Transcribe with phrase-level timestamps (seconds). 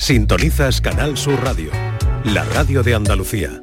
[0.00, 1.70] Sintonizas Canal Sur Radio,
[2.24, 3.60] la radio de Andalucía.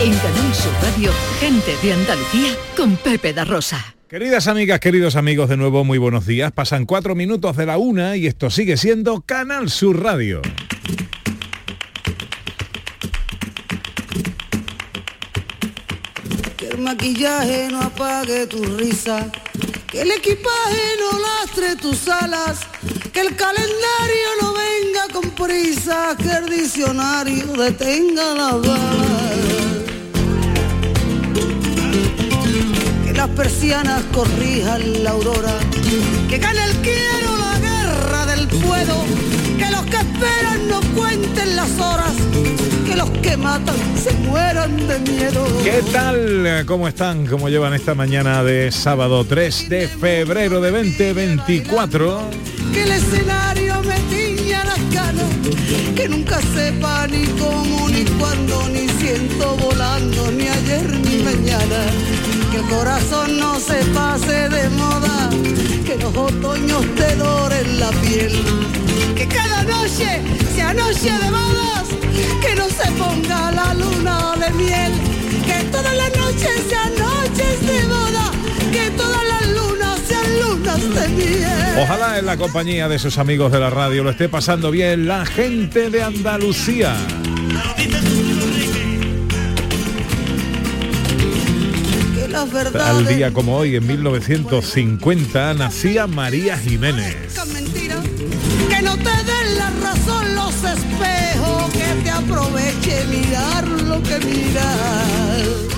[0.00, 3.96] En Canal Sur Radio, gente de Andalucía con Pepe da Rosa.
[4.08, 6.52] Queridas amigas, queridos amigos, de nuevo muy buenos días.
[6.52, 10.40] Pasan cuatro minutos de la una y esto sigue siendo Canal Sur Radio.
[16.56, 19.32] Que el maquillaje no apague tu risa,
[19.90, 22.60] que el equipaje no lastre tus alas,
[23.18, 29.30] que el calendario no venga con prisa, que el diccionario detenga la bala.
[33.04, 35.54] Que las persianas corrijan la aurora,
[36.28, 39.04] que gane el quiero la guerra del puedo,
[39.58, 42.14] que los que esperan no cuenten las horas,
[42.86, 45.44] que los que matan se mueran de miedo.
[45.64, 46.64] ¿Qué tal?
[46.66, 47.26] ¿Cómo están?
[47.26, 52.57] ¿Cómo llevan esta mañana de sábado 3 de febrero de 2024?
[52.78, 55.30] Que el escenario me tiña las canas,
[55.96, 61.80] que nunca sepa ni cómo, ni cuándo, ni siento volando, ni ayer ni mañana,
[62.52, 65.28] que el corazón no se pase de moda,
[65.86, 68.32] que los otoños te doren la piel,
[69.16, 70.22] que cada noche
[70.54, 71.86] sea noche de bodas,
[72.42, 74.92] que no se ponga la luna de miel,
[75.46, 76.97] que todas las noches sean
[81.80, 85.24] Ojalá en la compañía de sus amigos de la radio lo esté pasando bien la
[85.26, 86.96] gente de Andalucía.
[92.84, 97.34] Al día como hoy, en 1950, nacía María Jiménez.
[98.68, 105.17] que no te den la razón los espejos, que te aproveche mirar lo que miras.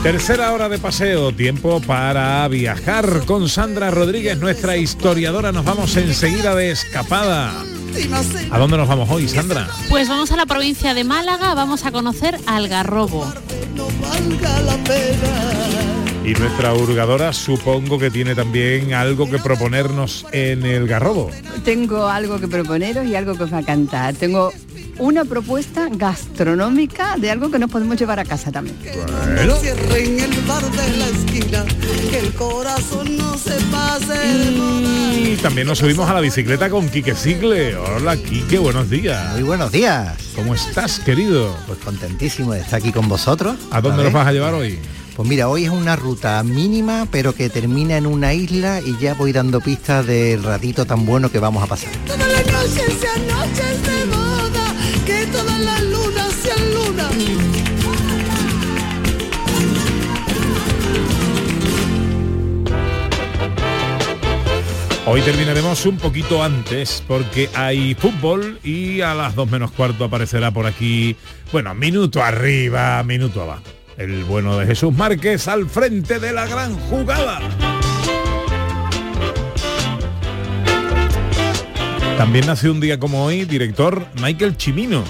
[0.02, 5.52] Tercera hora de paseo, tiempo para viajar con Sandra Rodríguez, nuestra historiadora.
[5.52, 7.52] Nos vamos enseguida de escapada.
[8.50, 9.68] ¿A dónde nos vamos hoy, Sandra?
[9.90, 13.30] Pues vamos a la provincia de Málaga, vamos a conocer Algarrobo.
[16.22, 21.30] Y nuestra hurgadora supongo que tiene también algo que proponernos en el Garrobo.
[21.64, 24.14] Tengo algo que proponeros y algo que os va a cantar.
[24.14, 24.52] Tengo
[24.98, 28.76] una propuesta gastronómica de algo que nos podemos llevar a casa también.
[29.34, 29.56] Bueno.
[29.56, 31.64] Cierren el bar de la esquina,
[32.10, 35.14] que el corazón no se pase de moda.
[35.14, 37.76] Y también nos subimos a la bicicleta con Quique Sigle.
[37.76, 39.32] Hola Quique, buenos días.
[39.32, 40.18] Muy buenos días.
[40.36, 41.56] ¿Cómo estás, querido?
[41.66, 43.56] Pues contentísimo de estar aquí con vosotros.
[43.70, 44.78] ¿A dónde nos vas a llevar hoy?
[45.20, 49.12] Pues mira, hoy es una ruta mínima, pero que termina en una isla y ya
[49.12, 51.90] voy dando pistas del ratito tan bueno que vamos a pasar.
[52.06, 57.12] Todas las noches sean noches de moda, que todas las lunas sean lunas.
[65.04, 70.50] Hoy terminaremos un poquito antes porque hay fútbol y a las dos menos cuarto aparecerá
[70.50, 71.14] por aquí,
[71.52, 73.79] bueno, minuto arriba, minuto abajo.
[74.00, 77.38] El bueno de Jesús Márquez al frente de la gran jugada.
[82.16, 85.04] También nació un día como hoy, director Michael Chimino.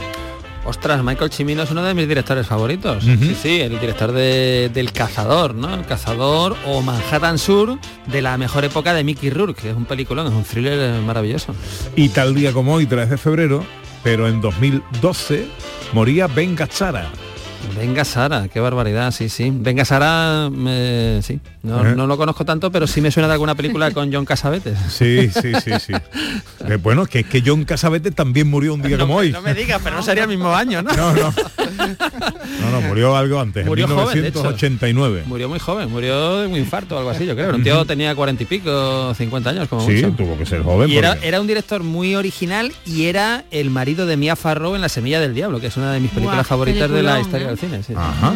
[0.65, 3.05] Ostras, Michael Cimino es uno de mis directores favoritos.
[3.05, 3.17] Ujú.
[3.27, 5.73] Sí, sí, el director de- del Cazador, ¿no?
[5.73, 9.85] El Cazador o Manhattan Sur de la mejor época de Mickey Rourke, que es un
[9.87, 11.55] peliculón, es un thriller maravilloso.
[11.95, 13.65] Y tal día como hoy, 3 de febrero,
[14.03, 15.47] pero en 2012,
[15.93, 17.07] moría Ben Gazzara.
[17.77, 19.53] Venga Sara, qué barbaridad, sí, sí.
[19.55, 21.41] Venga Sara, me- sí.
[21.63, 21.95] No, Ajá.
[21.95, 24.79] no lo conozco tanto, pero sí me suena de alguna película con John Casavetes.
[24.91, 25.93] Sí, sí, sí, sí.
[26.67, 29.31] Eh, bueno, que es que John Casabete también murió un día como hoy.
[29.33, 30.93] No me digas, pero no sería el mismo año, ¿no?
[30.95, 31.35] No, no.
[32.61, 34.39] No, no, murió algo antes, Murió en joven, de hecho.
[34.41, 35.25] 1989.
[35.27, 37.55] Murió muy joven, murió de un infarto o algo así, yo creo.
[37.55, 40.13] Un tío tenía cuarenta y pico, 50 años, como Sí, mucho.
[40.17, 40.89] tuvo que ser joven.
[40.91, 44.75] Y era, porque- era un director muy original y era el marido de Mia Farrow
[44.75, 47.47] en La Semilla del Diablo, que es una de mis películas favoritas de la historia
[47.47, 47.51] ¿eh?
[47.51, 47.83] del cine.
[47.83, 47.93] sí.
[47.97, 48.33] Ajá.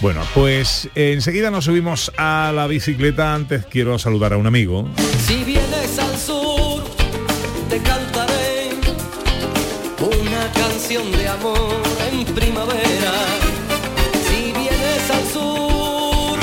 [0.00, 3.34] Bueno, pues eh, enseguida nos subimos a la bicicleta.
[3.34, 4.88] Antes quiero saludar a un amigo.
[5.26, 6.84] Si vienes al sur,
[7.68, 8.70] te cantaré
[10.00, 13.29] una canción de amor en primavera.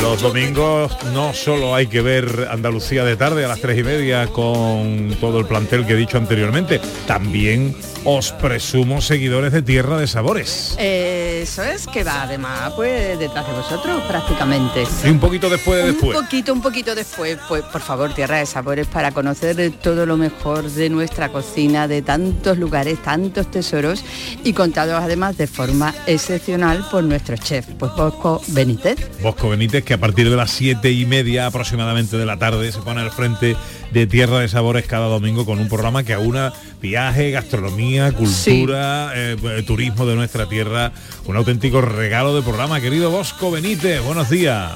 [0.09, 4.27] Los domingos no solo hay que ver Andalucía de tarde a las tres y media
[4.27, 7.75] con todo el plantel que he dicho anteriormente, también
[8.05, 10.77] os presumo seguidores de Tierra de Sabores.
[10.79, 14.85] Eso es que va además pues detrás de vosotros prácticamente.
[15.03, 16.17] Y un poquito después de Un después.
[16.17, 20.71] poquito, un poquito después, pues por favor, Tierra de Sabores, para conocer todo lo mejor
[20.71, 24.05] de nuestra cocina, de tantos lugares, tantos tesoros
[24.41, 28.97] y contados además de forma excepcional por nuestro chef, pues Bosco Benítez.
[29.21, 32.79] Bosco Benítez, que a partir de las siete y media aproximadamente de la tarde se
[32.81, 33.55] pone al frente
[33.91, 39.35] de Tierra de Sabores cada domingo con un programa que aúna viaje, gastronomía, cultura, eh,
[39.41, 40.91] eh, turismo de nuestra tierra.
[41.25, 42.79] Un auténtico regalo de programa.
[42.79, 44.71] Querido Bosco Benítez, buenos días.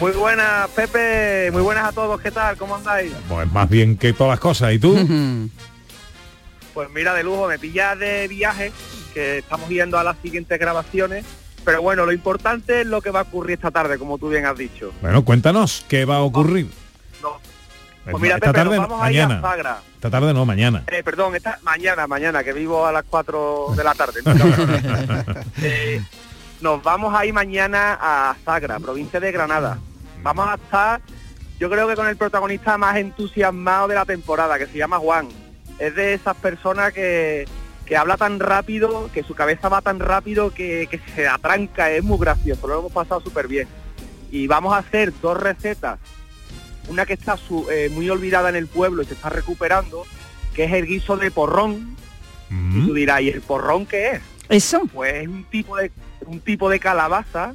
[0.00, 1.52] Muy buenas, Pepe.
[1.52, 2.20] Muy buenas a todos.
[2.20, 2.56] ¿Qué tal?
[2.56, 3.12] ¿Cómo andáis?
[3.28, 4.72] Pues más bien que todas las cosas.
[4.72, 4.96] ¿Y tú?
[6.74, 8.70] Pues mira, de lujo, me pillas de viaje,
[9.14, 11.24] que estamos yendo a las siguientes grabaciones.
[11.66, 14.46] Pero bueno, lo importante es lo que va a ocurrir esta tarde, como tú bien
[14.46, 14.92] has dicho.
[15.02, 16.70] Bueno, cuéntanos qué va a ocurrir.
[17.20, 17.40] No.
[18.08, 19.38] Pues mira, esta tarde, vamos a ir mañana.
[19.40, 19.78] a Sagra.
[19.96, 20.84] Esta tarde no, mañana.
[20.86, 24.20] Eh, perdón, esta mañana, mañana, que vivo a las 4 de la tarde.
[25.62, 26.00] Eh,
[26.60, 29.78] nos vamos a ir mañana a Sagra, provincia de Granada.
[30.22, 31.00] Vamos a estar,
[31.58, 35.26] yo creo que con el protagonista más entusiasmado de la temporada, que se llama Juan.
[35.80, 37.48] Es de esas personas que,
[37.86, 42.02] que habla tan rápido, que su cabeza va tan rápido que, que se atranca, es
[42.02, 43.68] muy gracioso, lo hemos pasado súper bien.
[44.30, 45.98] Y vamos a hacer dos recetas
[46.88, 50.04] una que está su- eh, muy olvidada en el pueblo y se está recuperando,
[50.54, 51.96] que es el guiso de porrón.
[52.48, 54.20] Y tú dirás, ¿y el porrón qué es?
[54.48, 54.82] Eso.
[54.92, 55.90] Pues es un tipo de,
[56.26, 57.54] un tipo de calabaza,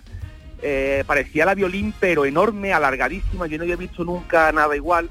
[0.62, 3.48] eh, parecía la violín, pero enorme, alargadísima.
[3.48, 5.10] Yo no había visto nunca nada igual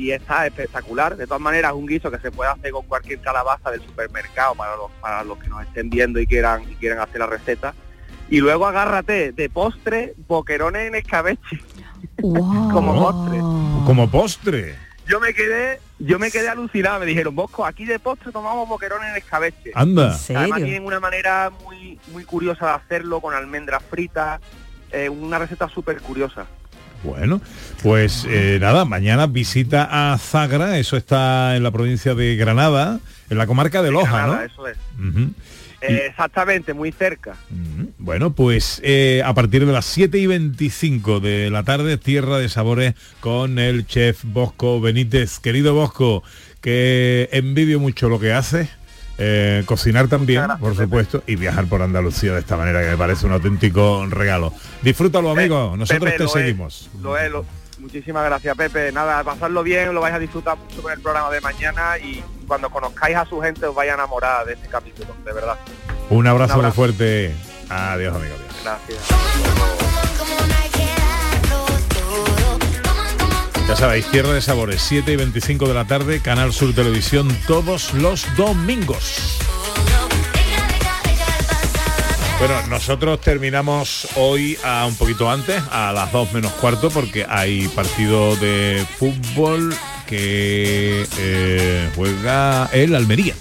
[0.00, 1.14] y está espectacular.
[1.16, 4.74] De todas maneras, un guiso que se puede hacer con cualquier calabaza del supermercado para
[4.74, 7.74] los, para los que nos estén viendo y quieran, y quieran hacer la receta.
[8.30, 11.60] Y luego agárrate de postre, boquerones en escabeche.
[12.22, 13.38] Como postre.
[13.84, 14.76] Como postre.
[15.06, 19.10] Yo me quedé, yo me quedé alucinado, me dijeron, Bosco, aquí de postre tomamos boquerones
[19.10, 19.72] en escabeche.
[19.74, 20.16] Anda.
[20.28, 24.40] ¿En Además tienen una manera muy, muy curiosa de hacerlo, con almendras fritas,
[24.92, 26.46] eh, una receta súper curiosa.
[27.02, 27.40] Bueno,
[27.82, 33.00] pues eh, nada, mañana visita a Zagra, eso está en la provincia de Granada,
[33.30, 34.42] en la comarca de Loja, Granada, ¿no?
[34.44, 34.76] eso es.
[35.80, 37.36] Eh, exactamente, muy cerca.
[37.98, 42.50] Bueno, pues eh, a partir de las 7 y 25 de la tarde, Tierra de
[42.50, 45.38] Sabores con el chef Bosco Benítez.
[45.38, 46.22] Querido Bosco,
[46.60, 48.68] que envidio mucho lo que haces.
[49.22, 53.26] Eh, cocinar también, por supuesto, y viajar por Andalucía de esta manera, que me parece
[53.26, 54.52] un auténtico regalo.
[54.82, 55.74] Disfrútalo, amigo.
[55.76, 56.90] Nosotros Pepe, te lo es, seguimos.
[57.00, 57.44] lo es, lo-
[57.78, 58.90] muchísimas gracias, Pepe.
[58.92, 62.70] Nada, pasarlo bien, lo vais a disfrutar mucho con el programa de mañana y cuando
[62.70, 65.56] conozcáis a su gente os vais a enamorar de este capítulo, de verdad.
[66.08, 67.32] Un abrazo, Un muy fuerte.
[67.68, 68.34] Adiós, amigo.
[68.34, 68.62] Adiós.
[68.64, 70.09] Gracias.
[73.70, 77.94] Ya sabéis, Tierra de Sabores, 7 y 25 de la tarde, Canal Sur Televisión, todos
[77.94, 79.38] los domingos.
[82.40, 87.68] Bueno, nosotros terminamos hoy a un poquito antes, a las 2 menos cuarto, porque hay
[87.68, 89.72] partido de fútbol
[90.04, 93.36] que eh, juega el Almería,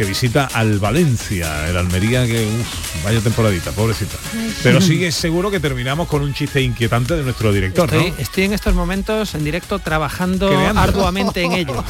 [0.00, 4.16] que visita al Valencia, el Almería que, uf, vaya temporadita, pobrecita.
[4.62, 8.00] Pero sigue seguro que terminamos con un chiste inquietante de nuestro director, ¿no?
[8.00, 10.80] Estoy, estoy en estos momentos en directo trabajando Creando.
[10.80, 11.84] arduamente en ello.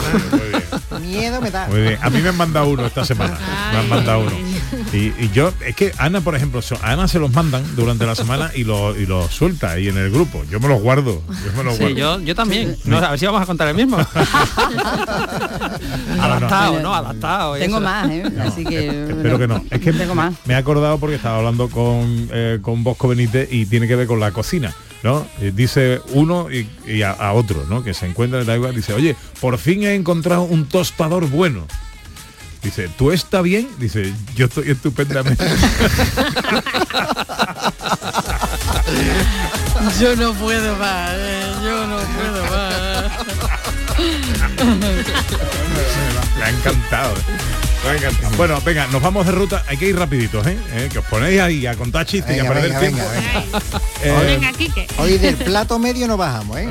[1.01, 1.69] Miedo me da.
[1.69, 1.99] Muy bien.
[2.03, 3.39] A mí me han mandado uno esta semana.
[3.71, 4.33] Me han mandado uno.
[4.93, 8.15] Y, y yo, es que Ana, por ejemplo, so- Ana se los mandan durante la
[8.15, 10.45] semana y los y los suelta ahí en el grupo.
[10.51, 11.23] Yo me los guardo.
[11.29, 11.97] Yo me los Sí, guardo.
[11.97, 12.77] yo, yo también.
[12.85, 13.97] No, a ver si vamos a contar el mismo.
[16.21, 16.95] Adaptado, ¿no?
[16.95, 17.55] Adaptado.
[17.57, 17.85] Tengo eso.
[17.85, 18.23] más, ¿eh?
[18.41, 18.87] Así que...
[19.09, 19.63] Espero que no.
[19.71, 20.35] Es que Tengo más.
[20.47, 24.07] me he acordado porque estaba hablando con, eh, con Bosco Benítez y tiene que ver
[24.07, 24.75] con la cocina.
[25.03, 25.27] ¿no?
[25.41, 27.83] Eh, dice uno y, y a, a otro, ¿no?
[27.83, 31.67] Que se encuentra, da igual, dice, oye, por fin he encontrado un tostador bueno.
[32.63, 33.69] Dice, ¿tú está bien?
[33.79, 35.45] Dice, yo estoy estupendamente.
[39.99, 43.05] Yo no puedo más, eh, yo no puedo más.
[46.37, 47.15] Me ha encantado.
[48.37, 49.65] Bueno, venga, nos vamos de ruta.
[49.67, 50.59] Hay que ir rapiditos, ¿eh?
[50.75, 50.89] ¿Eh?
[50.93, 53.11] Que os ponéis ahí a contar chistes y a Venga, perder venga, tiempo.
[53.15, 54.87] venga, Eh, Venga, Quique.
[54.99, 56.69] Hoy del plato medio no bajamos, ¿eh?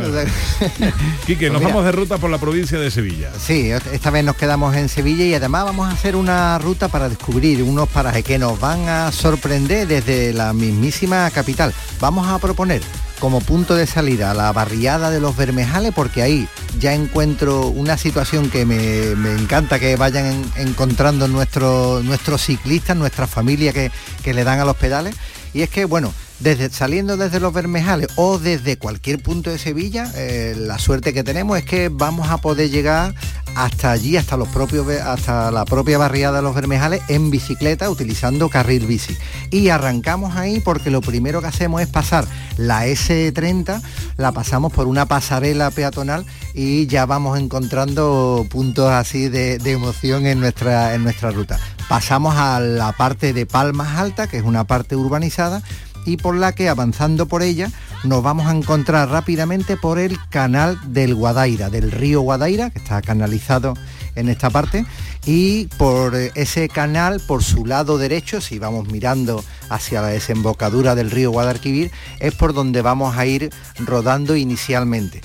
[0.69, 0.91] Sea-
[1.25, 1.67] Quique, nos Pues mira.
[1.75, 3.29] vamos de ruta por la provincia de Sevilla.
[3.43, 7.09] Sí, esta vez nos quedamos en Sevilla y además vamos a hacer una ruta para
[7.09, 11.73] descubrir unos parajes que nos van a sorprender desde la mismísima capital.
[11.99, 12.81] Vamos a proponer
[13.19, 16.47] como punto de salida la barriada de los Bermejales porque ahí
[16.79, 20.25] ya encuentro una situación que me, me encanta que vayan
[20.55, 23.89] en- encontrando nuestros nuestros ciclistas, nuestra familia que,
[24.21, 25.15] que le dan a los pedales.
[25.53, 30.11] Y es que, bueno, desde, saliendo desde los Bermejales o desde cualquier punto de Sevilla,
[30.15, 33.13] eh, la suerte que tenemos es que vamos a poder llegar
[33.55, 38.49] hasta allí, hasta los propios, hasta la propia barriada de los Bermejales en bicicleta utilizando
[38.49, 39.17] carril bici.
[39.51, 42.25] Y arrancamos ahí porque lo primero que hacemos es pasar
[42.57, 43.81] la S30,
[44.17, 50.25] la pasamos por una pasarela peatonal y ya vamos encontrando puntos así de, de emoción
[50.25, 51.59] en nuestra, en nuestra ruta.
[51.89, 55.63] Pasamos a la parte de Palmas Alta, que es una parte urbanizada,
[56.05, 57.71] y por la que avanzando por ella
[58.03, 63.01] nos vamos a encontrar rápidamente por el canal del Guadaira, del río Guadaira, que está
[63.01, 63.73] canalizado
[64.15, 64.85] en esta parte,
[65.25, 71.11] y por ese canal, por su lado derecho, si vamos mirando hacia la desembocadura del
[71.11, 75.21] río Guadalquivir, es por donde vamos a ir rodando inicialmente.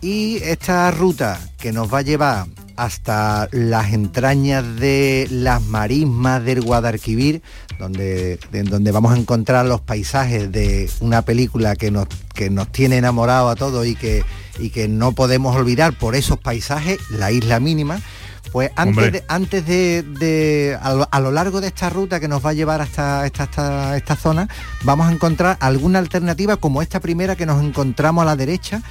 [0.00, 6.62] Y esta ruta que nos va a llevar hasta las entrañas de las marismas del
[6.62, 7.42] Guadalquivir,
[7.78, 12.98] donde, donde vamos a encontrar los paisajes de una película que nos, que nos tiene
[12.98, 14.24] enamorados a todos y que,
[14.58, 18.00] y que no podemos olvidar por esos paisajes, la isla mínima.
[18.52, 22.52] Pues antes de, antes de, a, lo, largo de esta ruta que nos va a
[22.52, 24.48] llevar hasta esta, esta zona,
[24.84, 28.82] vamos a encontrar alguna alternativa como esta primera que nos encontramos a la derecha,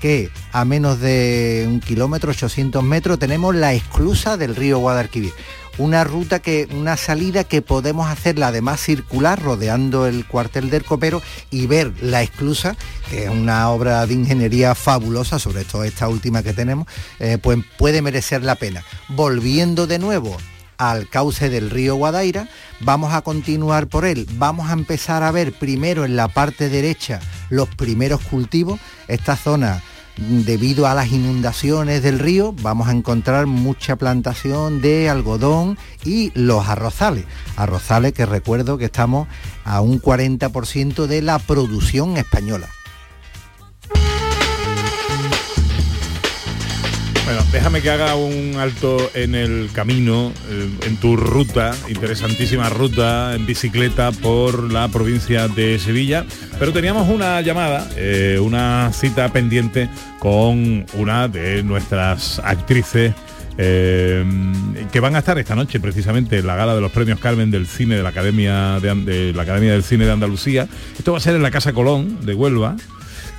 [0.00, 5.32] que a menos de un kilómetro, 800 metros, tenemos la esclusa del río Guadalquivir.
[5.78, 11.22] Una ruta que, una salida que podemos hacerla además circular, rodeando el cuartel del copero
[11.50, 12.76] y ver la esclusa,
[13.08, 16.86] que es una obra de ingeniería fabulosa, sobre todo esta última que tenemos,
[17.18, 18.82] eh, pues puede merecer la pena.
[19.08, 20.36] Volviendo de nuevo
[20.76, 22.48] al cauce del río Guadaira,
[22.80, 27.20] vamos a continuar por él, vamos a empezar a ver primero en la parte derecha
[27.50, 29.82] los primeros cultivos, esta zona
[30.16, 36.68] debido a las inundaciones del río vamos a encontrar mucha plantación de algodón y los
[36.68, 37.24] arrozales.
[37.56, 39.28] Arrozales que recuerdo que estamos
[39.64, 42.68] a un 40% de la producción española.
[47.30, 53.36] Bueno, déjame que haga un alto en el camino, eh, en tu ruta, interesantísima ruta
[53.36, 56.26] en bicicleta por la provincia de Sevilla.
[56.58, 63.14] Pero teníamos una llamada, eh, una cita pendiente con una de nuestras actrices
[63.58, 64.24] eh,
[64.90, 67.68] que van a estar esta noche precisamente en la gala de los premios Carmen del
[67.68, 70.66] cine de la Academia de la Academia del Cine de Andalucía.
[70.98, 72.74] Esto va a ser en la Casa Colón de Huelva.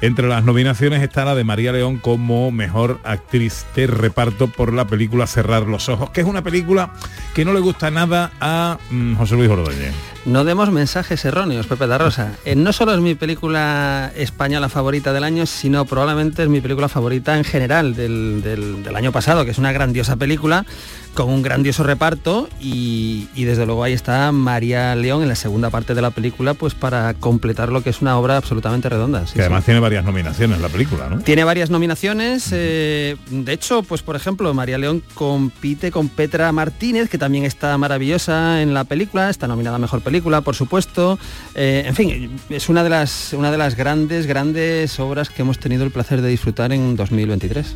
[0.01, 4.87] Entre las nominaciones está la de María León como mejor actriz de reparto por la
[4.87, 6.91] película Cerrar los Ojos, que es una película
[7.35, 9.93] que no le gusta nada a mm, José Luis Ordóñez.
[10.25, 12.33] No demos mensajes erróneos, Pepe da Rosa.
[12.45, 16.89] Eh, no solo es mi película española favorita del año, sino probablemente es mi película
[16.89, 20.65] favorita en general del, del año pasado, que es una grandiosa película
[21.13, 25.93] con un grandioso reparto y, desde luego ahí está María León en la segunda parte
[25.93, 29.25] de la película pues para completar lo que es una obra absolutamente redonda.
[29.33, 31.19] que además tiene varias nominaciones la película, ¿no?
[31.19, 37.09] Tiene varias nominaciones, eh, de hecho pues por ejemplo María León compite con Petra Martínez
[37.09, 41.19] que también está maravillosa en la película, está nominada a Mejor Película por supuesto,
[41.55, 45.59] eh, en fin, es una de, las, una de las grandes, grandes obras que hemos
[45.59, 47.75] tenido el placer de disfrutar en 2023.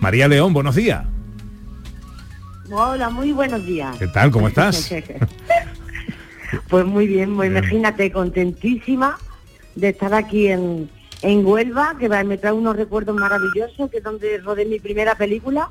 [0.00, 1.04] María León, buenos días.
[2.72, 3.96] Hola, muy buenos días.
[3.98, 4.30] ¿Qué tal?
[4.30, 4.92] ¿Cómo estás?
[6.68, 9.18] pues muy bien, muy imagínate, contentísima
[9.74, 10.88] de estar aquí en,
[11.22, 15.68] en Huelva, que me trae unos recuerdos maravillosos, que es donde rodé mi primera película,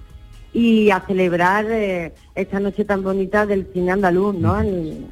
[0.52, 4.60] y a celebrar eh, esta noche tan bonita del cine andaluz, ¿no?
[4.60, 5.08] En,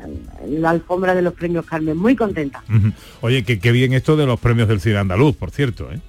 [0.48, 1.96] la alfombra de los premios Carmen.
[1.96, 2.63] Muy contenta.
[3.22, 6.00] Oye, qué bien esto de los premios del cine andaluz, por cierto, ¿eh?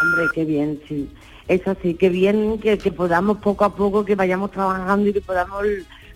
[0.00, 1.08] Hombre, qué bien, sí
[1.48, 5.64] eso sí, que bien que, podamos poco a poco, que vayamos trabajando y que podamos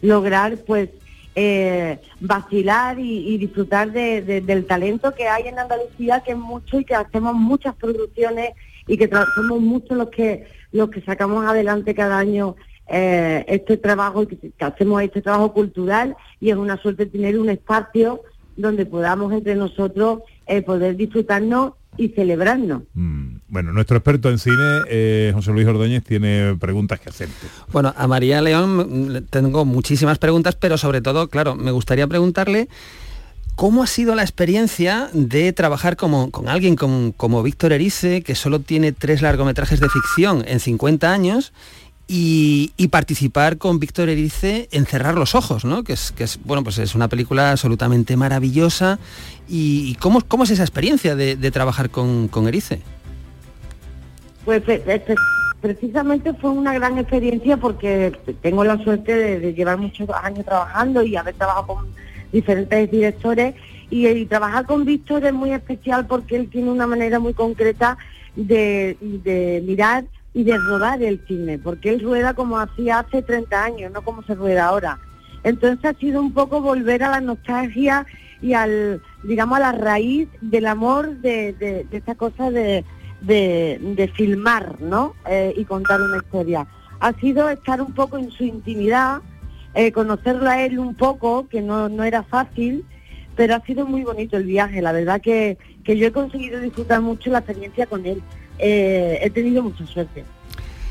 [0.00, 0.88] lograr pues
[1.34, 6.94] eh, vacilar y, disfrutar del talento que hay en Andalucía, que es mucho y que
[6.94, 8.54] hacemos muchas producciones
[8.86, 12.56] y que somos muchos los que los que sacamos adelante cada año
[12.88, 17.50] eh, este trabajo y que, hacemos este trabajo cultural y es una suerte tener un
[17.50, 18.22] espacio
[18.56, 22.82] donde podamos entre nosotros eh, poder disfrutarnos y celebrarnos.
[22.94, 23.36] Mm.
[23.48, 27.46] Bueno, nuestro experto en cine, eh, José Luis Ordóñez, tiene preguntas que hacerte.
[27.72, 32.68] Bueno, a María León tengo muchísimas preguntas, pero sobre todo, claro, me gustaría preguntarle
[33.58, 38.36] ¿Cómo ha sido la experiencia de trabajar como, con alguien como, como Víctor Erice, que
[38.36, 41.52] solo tiene tres largometrajes de ficción en 50 años
[42.10, 45.84] y, participar con Víctor Erice en Cerrar los Ojos, ¿no?
[45.84, 48.98] que, es, que es, bueno, pues es una película absolutamente maravillosa.
[49.46, 52.80] ¿Y, cómo, cómo, es esa experiencia de, trabajar con, con, Erice?
[54.46, 54.62] Pues
[55.60, 61.14] precisamente fue una gran experiencia porque tengo la suerte de, llevar muchos años trabajando y
[61.14, 61.86] haber trabajado con
[62.32, 63.54] diferentes directores
[63.90, 67.98] y, trabajar con Víctor es muy especial porque él tiene una manera muy concreta
[68.34, 68.96] de
[69.66, 70.04] mirar
[70.38, 74.22] y de rodar el cine, porque él rueda como hacía hace 30 años, no como
[74.22, 75.00] se rueda ahora.
[75.42, 78.06] Entonces ha sido un poco volver a la nostalgia
[78.40, 82.84] y al, digamos, a la raíz del amor de, de, esta cosa de,
[83.20, 85.14] de, filmar, ¿no?
[85.28, 86.68] Eh, y contar una historia.
[87.00, 89.22] Ha sido estar un poco en su intimidad,
[89.74, 92.84] eh, conocerlo a él un poco, que no, no era fácil,
[93.34, 97.00] pero ha sido muy bonito el viaje, la verdad que, que yo he conseguido disfrutar
[97.00, 98.22] mucho la experiencia con él,
[98.58, 100.24] Eh, he tenido mucha suerte.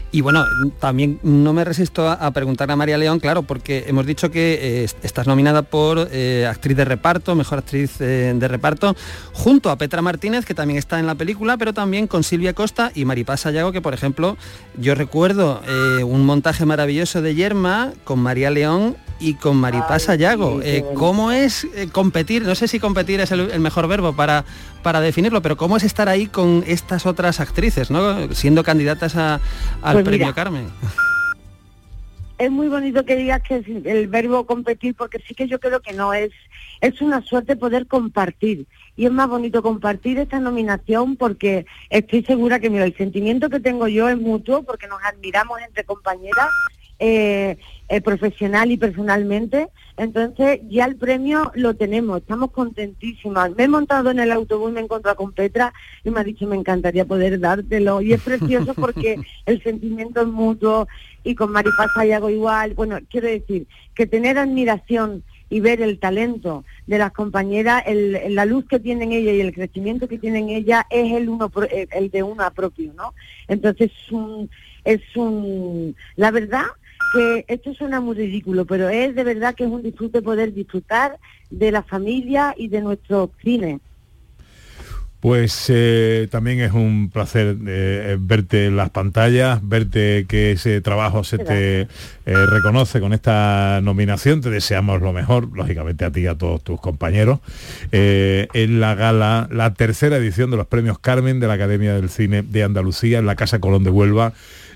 [0.10, 0.46] Y bueno,
[0.80, 4.84] también no me resisto a, preguntar a María León, claro, porque hemos dicho que eh,
[4.86, 8.96] est- estás nominada por eh, actriz de reparto, mejor actriz de reparto,
[9.34, 12.90] junto a Petra Martínez, que también está en la película, pero también con Silvia Costa
[12.96, 14.38] y Maripaz Sayago, que por ejemplo,
[14.78, 15.62] yo recuerdo
[16.06, 20.08] un montaje maravilloso de Yerma con María León y con Maripaz sí,
[20.62, 20.86] qué Eh.
[20.96, 22.44] ¿Cómo es eh, competir?
[22.44, 24.46] No sé si competir es el, el mejor verbo para,
[24.84, 28.32] para definirlo, pero ¿cómo es estar ahí con estas otras actrices, ¿no?
[28.34, 29.40] siendo candidatas a-
[29.82, 30.68] al Pues premio mira, Carmen?
[32.38, 35.80] es muy bonito que digas que es el verbo competir porque sí que yo creo
[35.82, 36.30] que no es
[36.82, 42.60] es una suerte poder compartir y es más bonito compartir esta nominación porque estoy segura
[42.60, 46.50] que mira el sentimiento que tengo yo es mutuo porque nos admiramos entre compañeras
[47.00, 47.58] eh,
[47.90, 54.12] eh, profesional y personalmente entonces ya el premio lo tenemos estamos contentísimas me he montado
[54.12, 55.74] en el autobús me he encontrado con Petra
[56.04, 60.28] y me ha dicho me encantaría poder dártelo y es precioso porque el sentimiento es
[60.28, 60.88] mutuo
[61.28, 62.74] y con Maripaz Sayago igual.
[62.74, 68.46] Bueno, quiero decir que tener admiración y ver el talento de las compañeras, el, la
[68.46, 71.52] luz que tienen ella y el crecimiento que tienen ella es el uno
[71.92, 73.14] el de una propio, ¿no?
[73.50, 74.50] Entonces es un,
[74.86, 76.66] es un la verdad
[77.14, 81.18] que esto suena muy ridículo, pero es de verdad que es un disfrute poder disfrutar
[81.50, 83.80] de la familia y de nuestro cine.
[85.20, 91.24] Pues eh, también es un placer eh, verte en las pantallas, verte que ese trabajo
[91.24, 91.88] se te eh,
[92.26, 94.42] reconoce con esta nominación.
[94.42, 97.40] Te deseamos lo mejor, lógicamente a ti y a todos tus compañeros.
[97.92, 102.10] eh, en la gala, la tercera edición de los premios Carmen de la Academia del
[102.10, 104.34] Cine de Andalucía en la Casa Colón de Huelva.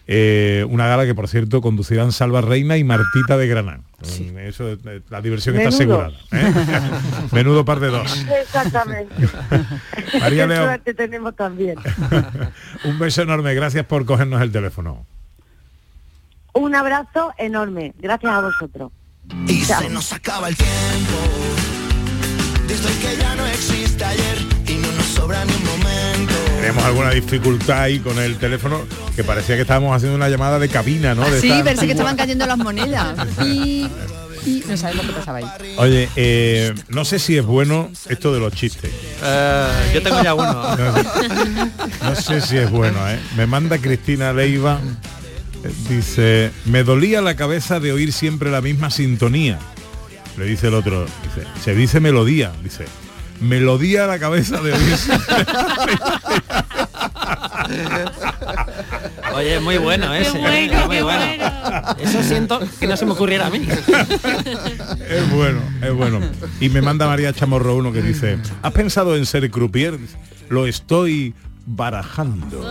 [0.07, 3.83] Eh, una gala que por cierto conducirán Salva Reina y Martita de Granán.
[4.01, 6.01] Mm, Eso, eh, la diversión está Menudo.
[6.01, 6.17] asegurada.
[6.31, 6.91] ¿eh?
[7.31, 8.25] Menudo par de dos.
[8.41, 9.13] Exactamente.
[10.19, 10.65] María León.
[10.65, 11.77] suerte tenemos también.
[12.83, 15.05] Un beso enorme, gracias por cogernos el teléfono.
[16.53, 17.93] Un abrazo enorme.
[17.99, 18.91] Gracias a vosotros.
[19.47, 19.81] Y Chao.
[19.81, 20.71] se nos acaba el tiempo.
[22.67, 24.37] Desde que ya no existe ayer
[24.67, 26.10] y no nos sobra ni un momento.
[26.61, 30.69] Tenemos alguna dificultad ahí con el teléfono, que parecía que estábamos haciendo una llamada de
[30.69, 31.27] cabina, ¿no?
[31.29, 31.91] De Sí, pero sí que antigua.
[31.93, 33.15] estaban cayendo las monedas.
[33.45, 33.87] Y,
[34.45, 35.45] y no sabemos qué pasaba ahí.
[35.77, 38.91] Oye, eh, no sé si es bueno esto de los chistes.
[39.93, 40.53] yo tengo ya uno.
[42.01, 43.19] No, no sé si es bueno, ¿eh?
[43.35, 44.79] Me manda Cristina Leiva,
[45.63, 49.57] eh, dice, me dolía la cabeza de oír siempre la misma sintonía.
[50.37, 52.85] Le dice el otro, dice, se dice melodía, dice,
[53.41, 55.45] melodía a la cabeza de siempre
[59.35, 60.37] Oye, muy bueno ese.
[60.37, 61.23] bueno, muy qué bueno.
[61.99, 63.65] Eso siento que no se me ocurriera a mí.
[65.09, 66.19] Es bueno, es bueno.
[66.59, 69.97] Y me manda María Chamorro uno que dice, ¿has pensado en ser croupier?
[70.49, 71.33] Lo estoy
[71.65, 72.61] barajando.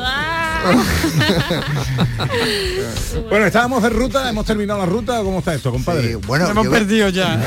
[3.30, 5.22] bueno, estábamos de ruta, hemos terminado la ruta.
[5.22, 6.08] ¿Cómo está esto, compadre?
[6.08, 7.40] Sí, bueno, hemos yo- perdido ya.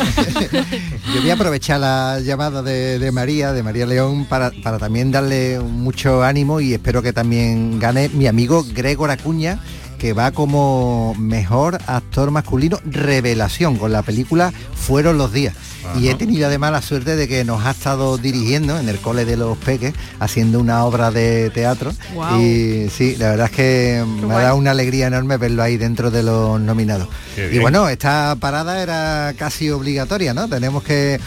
[1.14, 5.12] Yo voy a aprovechar la llamada de, de María, de María León, para, para también
[5.12, 9.60] darle mucho ánimo y espero que también gane mi amigo Gregor Acuña,
[10.04, 15.56] que va como mejor actor masculino revelación con la película Fueron los días.
[15.98, 19.24] Y he tenido además la suerte de que nos ha estado dirigiendo en el cole
[19.24, 21.94] de los peques, haciendo una obra de teatro.
[22.38, 24.44] Y sí, la verdad es que me ha guay.
[24.44, 27.08] dado una alegría enorme verlo ahí dentro de los nominados.
[27.38, 30.50] Y bueno, esta parada era casi obligatoria, ¿no?
[30.50, 31.22] Tenemos que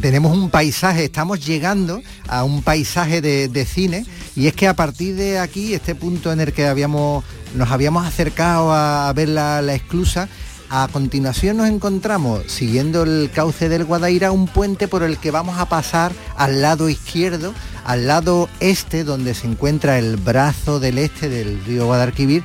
[0.00, 4.74] tenemos un paisaje, estamos llegando a un paisaje de, de cine y es que a
[4.74, 9.60] partir de aquí, este punto en el que habíamos nos habíamos acercado a ver la,
[9.74, 10.28] esclusa,
[10.70, 15.58] a continuación nos encontramos, siguiendo el cauce del Guadaira, un puente por el que vamos
[15.58, 17.52] a pasar al lado izquierdo,
[17.84, 22.42] al lado este, donde se encuentra el brazo del este del río Guadalquivir,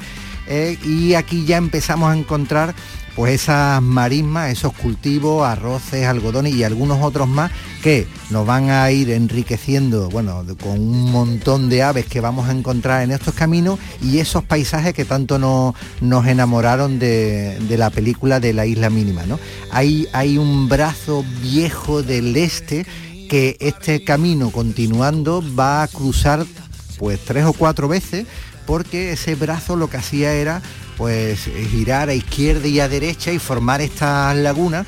[0.48, 2.74] eh, y aquí ya empezamos a encontrar
[3.18, 7.52] pues esas marismas, esos cultivos, arroces, algodones y algunos otros más
[7.82, 12.52] que nos van a ir enriqueciendo, bueno, con un montón de aves que vamos a
[12.52, 17.90] encontrar en estos caminos y esos paisajes que tanto no- nos enamoraron de, de la
[17.90, 19.40] película de la isla mínima, ¿no?
[19.72, 22.86] Hay, hay un brazo viejo del este
[23.30, 26.46] que este camino continuando va a cruzar
[27.00, 28.28] pues tres o cuatro veces
[28.68, 30.62] porque ese brazo lo que hacía era
[30.98, 34.86] pues girar a izquierda y a derecha y formar estas lagunas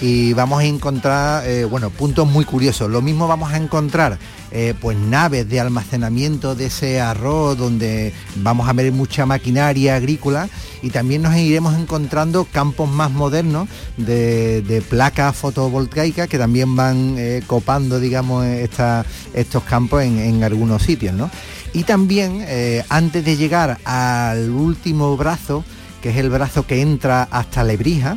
[0.00, 2.90] y vamos a encontrar, eh, bueno, puntos muy curiosos.
[2.90, 4.18] Lo mismo vamos a encontrar
[4.50, 10.48] eh, pues naves de almacenamiento de ese arroz donde vamos a ver mucha maquinaria agrícola
[10.82, 17.42] y también nos iremos encontrando campos más modernos de, placas fotovoltaicas que también van eh,
[17.46, 21.30] copando digamos estos campos en, en algunos sitios ¿no?
[21.72, 25.64] Y también eh, antes de llegar al último brazo
[26.02, 28.16] que es el brazo que entra hasta Lebrija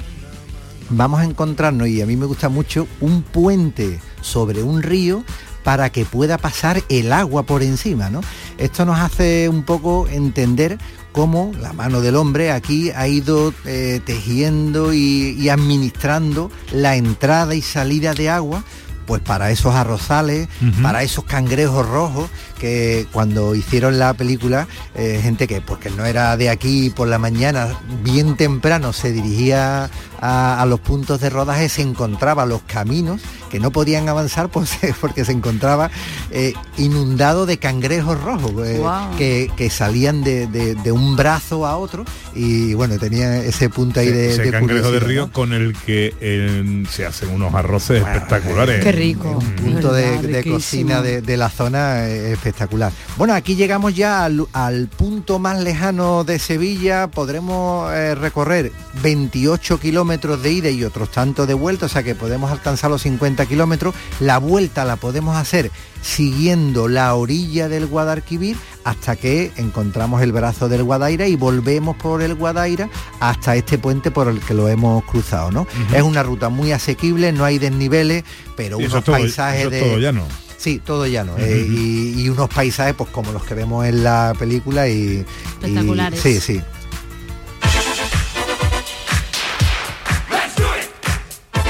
[0.91, 5.23] vamos a encontrarnos, y a mí me gusta mucho, un puente sobre un río
[5.63, 8.21] para que pueda pasar el agua por encima, ¿no?
[8.57, 10.77] Esto nos hace un poco entender
[11.11, 17.53] cómo la mano del hombre aquí ha ido eh, tejiendo y, y administrando la entrada
[17.53, 18.63] y salida de agua
[19.05, 20.47] pues para esos arrozales,
[20.81, 26.37] para esos cangrejos rojos que cuando hicieron la película, eh, gente que porque no era
[26.37, 29.89] de aquí por la mañana, bien temprano se dirigía
[30.21, 34.77] a, a los puntos de rodaje, se encontraba los caminos que no podían avanzar pues,
[35.01, 35.89] porque se encontraba
[36.31, 38.81] eh, inundado de cangrejos rojos eh,
[39.17, 43.99] que, que salían de, de- de un brazo a otro y bueno, tenía ese punto
[43.99, 45.31] ahí de, ese de cangrejo de río ¿no?
[45.33, 48.83] con el que eh, se hacen unos arroces espectaculares.
[48.83, 49.39] Qué rico.
[49.61, 50.55] punto de, Verdad, de riquísimo.
[50.55, 52.91] cocina de, de la zona eh, espectacular.
[53.17, 58.71] Bueno, aquí llegamos ya al, al punto más lejano de Sevilla, podremos eh, recorrer
[59.03, 63.01] 28 kilómetros de ida y otros tantos de vuelta, o sea que podemos alcanzar los
[63.03, 63.95] 50 kilómetros.
[64.19, 65.71] La vuelta la podemos hacer
[66.01, 72.21] siguiendo la orilla del Guadalquivir hasta que encontramos el brazo del Guadaira y volvemos por
[72.21, 75.67] el Guadaira hasta este puente por el que lo hemos cruzado, ¿no?
[75.93, 78.23] Es una ruta muy asequible, no hay desniveles,
[78.57, 80.23] pero Y eso unos es todo- paisajes eso es de todo llano.
[80.57, 81.33] Sí, todo llano.
[81.39, 84.91] eh, y, y unos paisajes pues como los que vemos en la película y...
[84.93, 85.25] y-
[85.59, 86.19] Espectaculares.
[86.21, 86.61] sí, sí.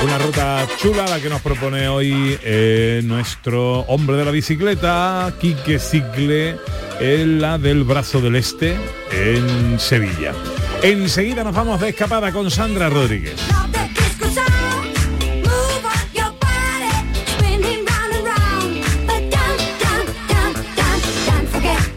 [0.03, 5.77] Una ruta chula la que nos propone hoy eh, nuestro hombre de la bicicleta, Quique
[5.77, 6.57] Cicle,
[6.99, 8.75] en la del Brazo del Este,
[9.11, 10.33] en Sevilla.
[10.81, 13.35] Enseguida nos vamos de escapada con Sandra Rodríguez.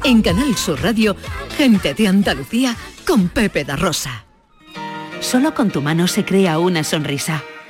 [0.04, 1.16] En Canal Sur Radio,
[1.56, 4.26] gente de Andalucía con Pepe da Rosa.
[5.20, 7.42] Solo con tu mano se crea una sonrisa.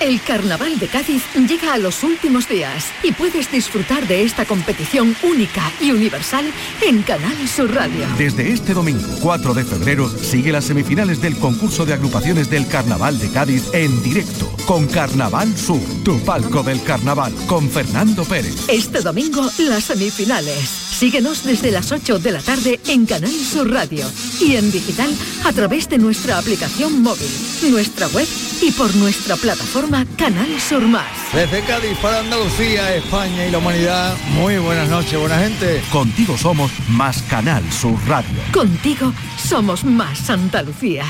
[0.00, 5.16] El Carnaval de Cádiz llega a los últimos días y puedes disfrutar de esta competición
[5.22, 6.44] única y universal
[6.82, 8.06] en Canal Sur Radio.
[8.18, 13.18] Desde este domingo 4 de febrero sigue las semifinales del concurso de agrupaciones del Carnaval
[13.18, 18.68] de Cádiz en directo con Carnaval Sur, tu palco del carnaval, con Fernando Pérez.
[18.68, 20.83] Este domingo las semifinales.
[21.04, 25.14] Síguenos desde las 8 de la tarde en Canal Sur Radio y en digital
[25.44, 27.28] a través de nuestra aplicación móvil,
[27.70, 28.26] nuestra web
[28.62, 31.04] y por nuestra plataforma Canal Sur Más.
[31.34, 35.82] Desde Cádiz para Andalucía, España y la humanidad, muy buenas noches, buena gente.
[35.92, 38.40] Contigo somos más Canal Sur Radio.
[38.50, 41.04] Contigo somos más Andalucía.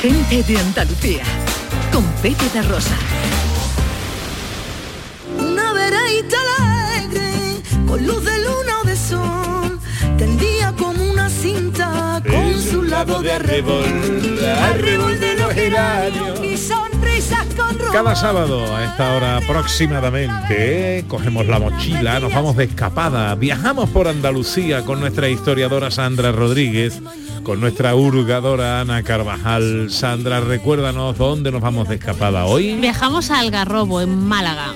[0.00, 1.24] Gente de Andalucía
[1.92, 2.96] con Pepe de Rosa.
[5.36, 8.41] Una alegre, con luz de
[10.16, 13.84] tendía como una cinta con su lado de arrebol,
[14.60, 17.92] arrebol de los geranios y sonrisas con rumor.
[17.92, 24.08] Cada sábado a esta hora aproximadamente cogemos la mochila, nos vamos de escapada, viajamos por
[24.08, 27.00] Andalucía con nuestra historiadora Sandra Rodríguez,
[27.42, 29.90] con nuestra hurgadora Ana Carvajal.
[29.90, 32.76] Sandra, recuérdanos dónde nos vamos de escapada hoy.
[32.76, 34.72] Viajamos a Algarrobo, en Málaga.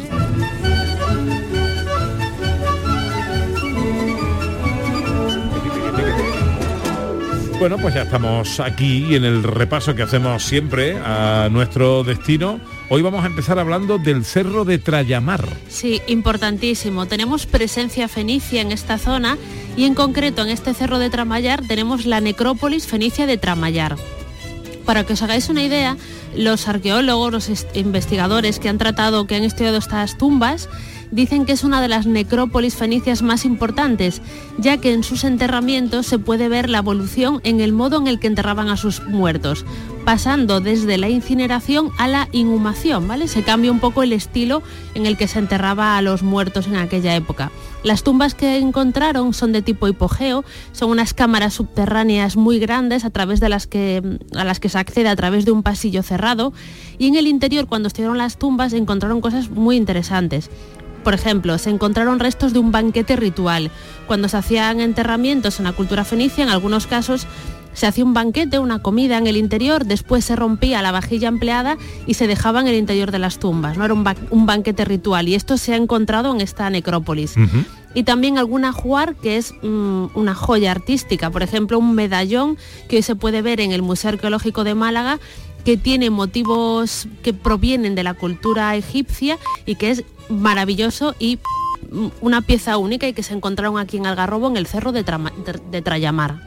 [7.59, 12.61] Bueno, pues ya estamos aquí en el repaso que hacemos siempre a nuestro destino.
[12.91, 15.49] Hoy vamos a empezar hablando del Cerro de Trayamar.
[15.69, 17.07] Sí, importantísimo.
[17.07, 19.39] Tenemos presencia fenicia en esta zona
[19.75, 23.97] y en concreto en este cerro de Tramayar tenemos la necrópolis fenicia de Tramayar.
[24.85, 25.97] Para que os hagáis una idea,
[26.37, 30.69] los arqueólogos, los est- investigadores que han tratado, que han estudiado estas tumbas,
[31.11, 34.23] dicen que es una de las necrópolis fenicias más importantes,
[34.59, 38.19] ya que en sus enterramientos se puede ver la evolución en el modo en el
[38.19, 39.65] que enterraban a sus muertos,
[40.05, 43.29] pasando desde la incineración a la inhumación, ¿vale?
[43.29, 44.63] Se cambia un poco el estilo
[44.95, 47.51] en el que se enterraba a los muertos en aquella época.
[47.83, 53.11] Las tumbas que encontraron son de tipo hipogeo, son unas cámaras subterráneas muy grandes a
[53.11, 54.03] través de las que
[54.35, 56.53] a las que se accede a través de un pasillo cerrado
[56.99, 60.51] y en el interior cuando estudiaron las tumbas encontraron cosas muy interesantes.
[61.07, 63.71] Por ejemplo, se encontraron restos de un banquete ritual.
[64.09, 67.29] Cuando se hacían enterramientos en la cultura fenicia, en algunos casos
[67.75, 71.77] se hacía un banquete, una comida en el interior, después se rompía la vajilla empleada
[72.09, 73.79] y se dejaba en el interior de las tumbas.
[73.79, 77.37] No era un, ba- un banquete ritual y esto se ha encontrado en esta necrópolis.
[77.95, 82.97] Y también algún ajuar que es mm, una joya artística, por ejemplo, un medallón que
[82.97, 85.21] hoy se puede ver en el Museo Arqueológico de Málaga
[85.67, 91.41] que tiene motivos que provienen de la cultura egipcia y que es maravilloso y
[92.21, 95.03] una pieza única y que se encontraron aquí en Algarrobo en el cerro de,
[95.83, 96.46] Trayamar.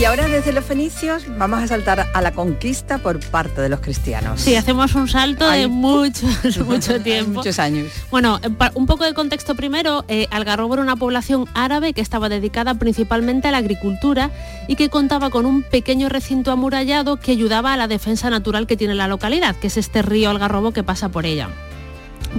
[0.00, 3.80] Y ahora desde los fenicios vamos a saltar a la conquista por parte de los
[3.80, 4.40] cristianos.
[4.40, 6.26] Sí, hacemos un salto de mucho,
[6.64, 7.40] mucho tiempo.
[7.40, 7.92] Muchos años.
[8.10, 10.06] Bueno, eh, un poco de contexto primero.
[10.08, 14.30] eh, Algarrobo era una población árabe que estaba dedicada principalmente a la agricultura
[14.68, 18.78] y que contaba con un pequeño recinto amurallado que ayudaba a la defensa natural que
[18.78, 21.50] tiene la localidad, que es este río Algarrobo que pasa por ella.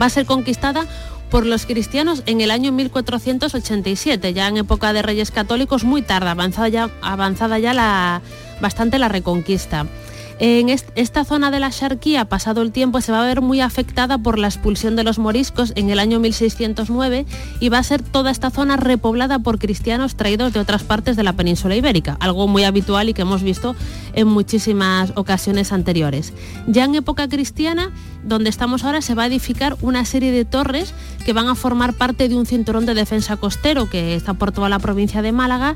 [0.02, 0.86] Va a ser conquistada
[1.32, 6.30] por los cristianos en el año 1487, ya en época de reyes católicos, muy tarde,
[6.30, 8.22] avanzada ya, avanzada ya la,
[8.62, 9.88] bastante la reconquista.
[10.44, 13.62] En est- esta zona de la Sharquía, pasado el tiempo, se va a ver muy
[13.62, 17.28] afectada por la expulsión de los moriscos en el año 1609
[17.60, 21.22] y va a ser toda esta zona repoblada por cristianos traídos de otras partes de
[21.22, 23.76] la península ibérica, algo muy habitual y que hemos visto
[24.14, 26.34] en muchísimas ocasiones anteriores.
[26.66, 27.92] Ya en época cristiana,
[28.24, 30.94] donde estamos ahora, se va a edificar una serie de torres
[31.26, 34.70] que van a formar parte de un cinturón de defensa costero que está por toda
[34.70, 35.76] la provincia de Málaga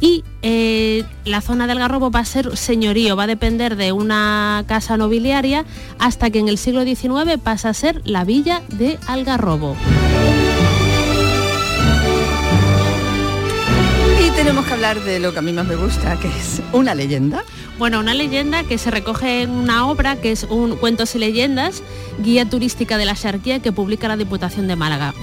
[0.00, 4.64] y eh, la zona del Garrobo va a ser señorío, va a depender de una
[4.66, 5.64] casa nobiliaria
[5.98, 9.76] hasta que en el siglo XIX pasa a ser la villa de Algarrobo.
[14.42, 17.44] Tenemos que hablar de lo que a mí más me gusta, que es una leyenda.
[17.78, 21.82] Bueno, una leyenda que se recoge en una obra que es un Cuentos y Leyendas,
[22.22, 25.14] guía turística de la Xarquía que publica la Diputación de Málaga.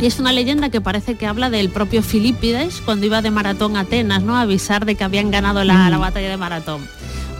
[0.00, 3.76] Y es una leyenda que parece que habla del propio Filipides cuando iba de maratón
[3.76, 4.36] a Atenas, ¿no?
[4.36, 6.88] A avisar de que habían ganado la, la batalla de maratón.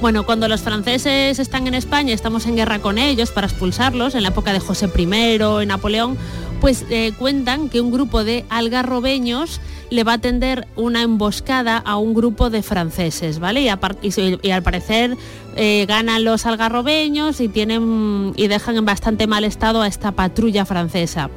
[0.01, 4.25] Bueno, cuando los franceses están en España, estamos en guerra con ellos para expulsarlos, en
[4.25, 6.19] la época de José I, en Napoleón,
[6.63, 11.97] pues eh, cuentan que un grupo de algarrobeños le va a tender una emboscada a
[11.97, 13.63] un grupo de franceses, ¿vale?
[13.63, 15.17] Y, al parecer
[15.57, 20.65] eh, ganan los algarrobeños y tienen y dejan en bastante mal estado a esta patrulla
[20.65, 21.31] francesa.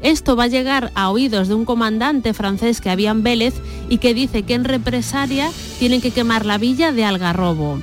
[0.00, 3.52] Esto va a llegar a oídos de un comandante francés que había en Vélez
[3.90, 7.78] y que dice que en represalia tienen que quemar la villa de Algarrobo.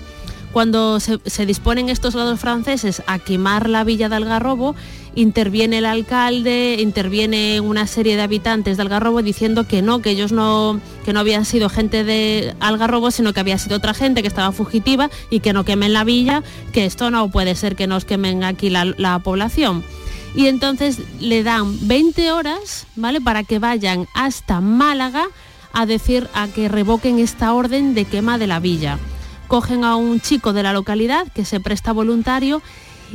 [0.52, 4.74] Cuando se, se disponen estos lados franceses a quemar la villa de Algarrobo,
[5.16, 10.32] interviene el alcalde, interviene una serie de habitantes de Algarrobo diciendo que no, que ellos
[10.32, 14.28] no, que no habían sido gente de Algarrobo, sino que había sido otra gente que
[14.28, 16.44] estaba fugitiva y que no quemen la villa,
[16.74, 19.84] que esto no puede ser que nos quemen aquí la, la población.
[20.36, 23.20] Y entonces le dan 20 horas, ¿vale?
[23.20, 25.26] Para que vayan hasta Málaga
[25.74, 29.00] a decir a que revoquen esta orden de quema de la villa
[29.50, 32.62] cogen a un chico de la localidad que se presta voluntario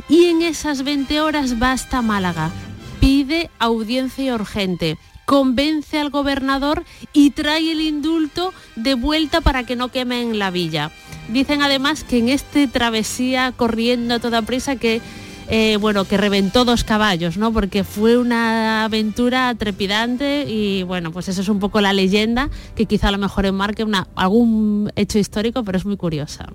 [0.09, 2.51] y en esas 20 horas va hasta Málaga.
[2.99, 9.89] Pide audiencia urgente, convence al gobernador y trae el indulto de vuelta para que no
[9.89, 10.91] quemen la villa.
[11.29, 15.01] Dicen además que en este travesía corriendo a toda prisa que
[15.47, 17.53] eh, bueno, que reventó dos caballos, ¿no?
[17.53, 22.87] Porque fue una aventura trepidante y bueno, pues eso es un poco la leyenda que
[22.87, 26.47] quizá a lo mejor enmarque algún hecho histórico, pero es muy curiosa.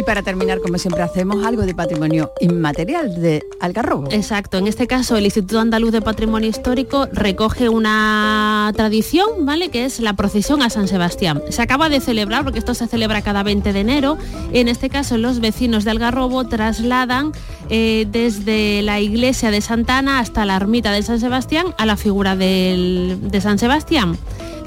[0.00, 4.08] Y para terminar, como siempre hacemos, algo de patrimonio inmaterial de Algarrobo.
[4.10, 9.68] Exacto, en este caso el Instituto Andaluz de Patrimonio Histórico recoge una tradición, ¿vale?
[9.68, 11.42] Que es la procesión a San Sebastián.
[11.50, 14.16] Se acaba de celebrar, porque esto se celebra cada 20 de enero.
[14.54, 17.32] En este caso los vecinos de Algarrobo trasladan
[17.68, 22.36] eh, desde la iglesia de Santana hasta la ermita de San Sebastián a la figura
[22.36, 24.16] de San Sebastián.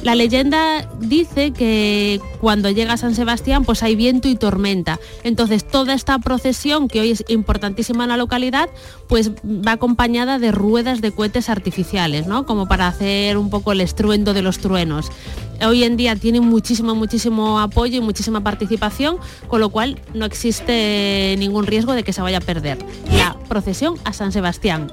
[0.04, 5.00] La leyenda dice que cuando llega a San Sebastián pues hay viento y tormenta.
[5.24, 8.70] Entonces toda esta procesión, que hoy es importantísima en la localidad,
[9.08, 12.46] pues va acompañada de ruedas de cohetes artificiales, ¿no?
[12.46, 15.10] Como para hacer un poco el estruendo de los truenos.
[15.66, 21.36] Hoy en día tiene muchísimo, muchísimo apoyo y muchísima participación, con lo cual no existe
[21.40, 22.78] ningún riesgo de que se vaya a perder.
[23.16, 24.92] La procesión a San Sebastián.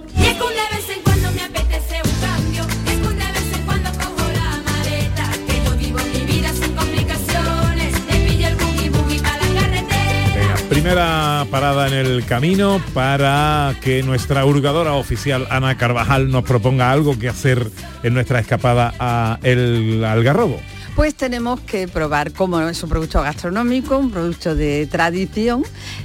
[10.71, 17.19] Primera parada en el camino para que nuestra hurgadora oficial Ana Carvajal nos proponga algo
[17.19, 17.67] que hacer
[18.05, 20.61] en nuestra escapada a el Algarrobo
[20.95, 25.63] pues tenemos que probar cómo es un producto gastronómico, un producto de tradición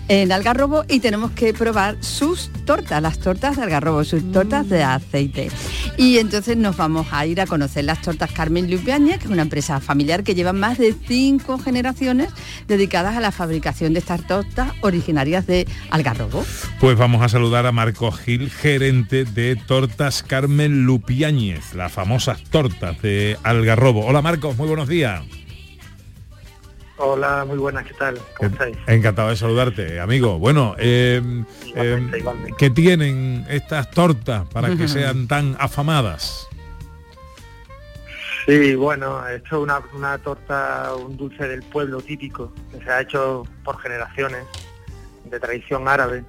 [0.08, 4.84] en Algarrobo y tenemos que probar sus tortas, las tortas de Algarrobo, sus tortas de
[4.84, 5.50] aceite.
[5.98, 9.42] Y entonces nos vamos a ir a conocer las tortas Carmen Lupiaña, que es una
[9.42, 12.30] empresa familiar que lleva más de cinco generaciones
[12.68, 16.46] dedicadas a la fabricación de estas tortas originarias de Algarrobo.
[16.80, 23.02] Pues vamos a saludar a Marco Gil, gerente de Tortas Carmen Lupiáñez, las famosas tortas
[23.02, 24.06] de Algarrobo.
[24.06, 25.24] Hola Marcos, muy buenos días.
[26.98, 28.20] Hola, muy buenas, ¿qué tal?
[28.36, 28.78] ¿Cómo estáis?
[28.88, 30.38] Encantado de saludarte, amigo.
[30.38, 31.22] Bueno, eh,
[31.76, 32.24] eh,
[32.58, 36.50] ¿qué tienen estas tortas para que sean tan afamadas?
[38.46, 43.00] Sí, bueno, esto es una, una torta, un dulce del pueblo típico, que se ha
[43.00, 44.44] hecho por generaciones,
[45.24, 46.26] de tradición árabe.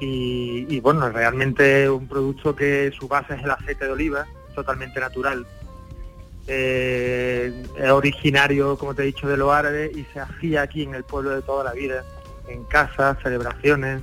[0.00, 4.98] Y, y bueno, realmente un producto que su base es el aceite de oliva, totalmente
[4.98, 5.46] natural,
[6.52, 10.96] eh, es originario, como te he dicho, de los árabes y se hacía aquí en
[10.96, 12.04] el pueblo de toda la vida,
[12.48, 14.02] en casas, celebraciones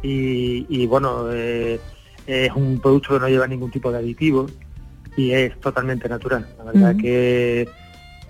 [0.00, 1.80] y, bueno, eh,
[2.28, 4.46] es un producto que no lleva ningún tipo de aditivo
[5.16, 6.46] y es totalmente natural.
[6.56, 7.68] La verdad que,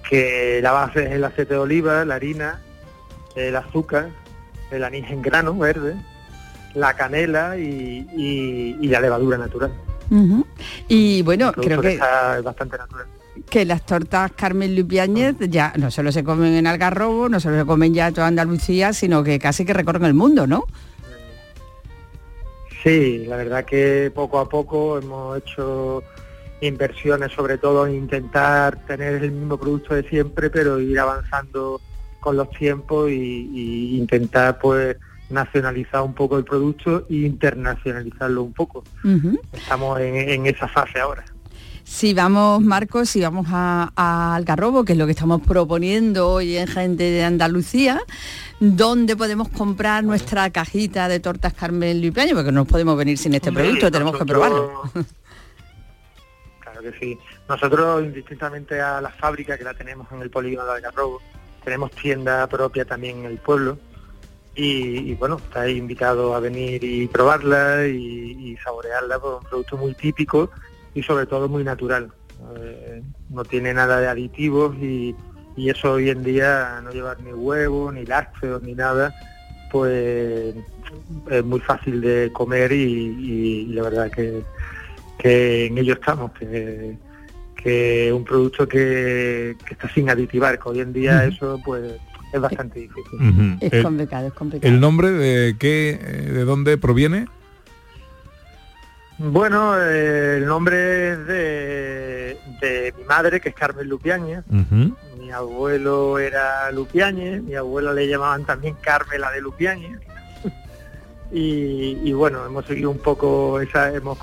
[0.09, 2.59] que la base es el aceite de oliva, la harina,
[3.37, 4.09] el azúcar,
[4.71, 5.95] el anís en grano verde,
[6.75, 9.73] la canela y, la levadura natural.
[10.89, 11.95] Y bueno, creo que...
[11.97, 13.07] es bastante natural
[13.49, 17.67] que las tortas Carmen Lupiáñez ya no solo se comen en Algarrobo, no solo se
[17.67, 20.65] comen ya toda Andalucía, sino que casi que recorren el mundo, ¿no?
[22.83, 26.03] Sí, la verdad que poco a poco hemos hecho
[26.61, 31.81] inversiones, sobre todo en intentar tener el mismo producto de siempre, pero ir avanzando
[32.21, 34.97] con los tiempos y, intentar pues
[35.31, 38.85] nacionalizar un poco el producto e internacionalizarlo un poco.
[39.53, 41.25] Estamos en esa fase ahora.
[41.85, 46.67] Si vamos, Marcos, si vamos a, Algarrobo, que es lo que estamos proponiendo hoy en
[46.67, 48.01] Gente de Andalucía,
[48.61, 52.35] ¿dónde podemos comprar nuestra cajita de tortas Carmen Luipeño?
[52.35, 54.83] Porque no podemos venir sin este producto, tenemos que probarlo.
[56.61, 57.19] Claro que sí.
[57.49, 61.21] Nosotros, indistintamente a la fábrica que la tenemos en el polígono de Algarrobo,
[61.65, 63.79] tenemos tienda propia también en el pueblo.
[64.55, 70.51] Y, bueno, estáis invitado a venir y probarla y, saborearla, por un producto muy típico
[70.95, 72.11] y sobre todo muy natural.
[72.57, 75.15] Eh, no tiene nada de aditivos y,
[75.57, 79.15] eso hoy en día, no llevar ni huevos, ni lácteos, ni nada,
[79.71, 80.55] pues
[81.31, 84.43] es muy fácil de comer y, la verdad que,
[85.67, 86.97] en ello estamos, que,
[87.55, 92.01] que un producto que, está sin aditivar, que hoy en día eso pues
[92.33, 93.59] es bastante difícil.
[93.61, 94.73] Es complicado, es complicado.
[94.73, 95.99] ¿El nombre de qué,
[96.33, 97.27] de dónde proviene?
[99.19, 104.45] Bueno, eh, el nombre es de, mi madre, que es Carmen Lupiáñez.
[105.19, 110.01] Mi abuelo era Lupiáñez, mi abuela le llamaban también Carmela de Lupiáñez.
[111.33, 114.19] y, bueno, hemos seguido un poco esa, hemos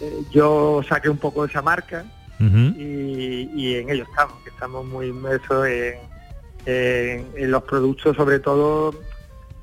[0.00, 2.04] eh, yo saqué un poco esa marca
[2.40, 5.66] y, en ello estamos, que estamos muy inmersos
[6.66, 8.92] en los productos, sobre todo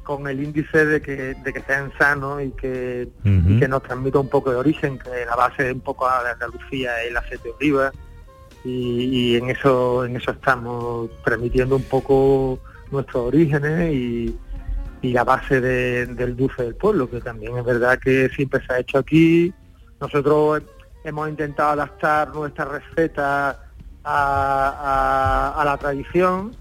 [0.04, 4.30] con el índice de que, de que sean sanos y que, que nos transmita un
[4.30, 7.56] poco de origen, que la base de un poco de Andalucía es el aceite de
[7.56, 7.92] oliva
[8.64, 12.60] y, en eso en eso estamos transmitiendo un poco
[12.92, 14.38] nuestros orígenes y,
[15.04, 19.00] la base del dulce del pueblo, que también es verdad que siempre se ha hecho
[19.00, 19.52] aquí.
[20.00, 20.62] Nosotros
[21.04, 23.66] hemos intentado adaptar nuestra receta
[24.04, 26.56] a, a la tradición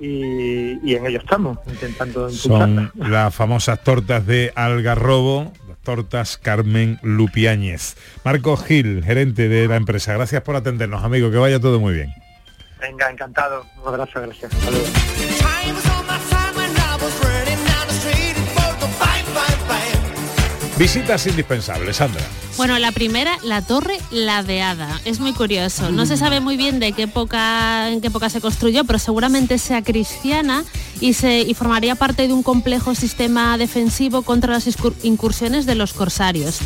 [0.00, 7.96] y, en ello estamos, intentando Son las famosas tortas de Algarrobo, las tortas Carmen Lupiáñez.
[8.24, 12.12] Marco Gil, gerente de la empresa, gracias por atendernos, amigo, que vaya todo muy bien.
[12.80, 13.64] Venga, encantado.
[13.80, 14.52] Un abrazo, gracias.
[20.78, 22.22] Visitas indispensables, Sandra.
[22.56, 25.00] Bueno, la primera, la torre ladeada.
[25.04, 25.92] Es muy curioso.
[25.92, 29.58] No se sabe muy bien de qué época, en qué época se construyó, pero seguramente
[29.58, 30.64] sea cristiana
[31.00, 34.68] y, se, y formaría parte de un complejo sistema defensivo contra las
[35.04, 36.58] incursiones de los corsarios.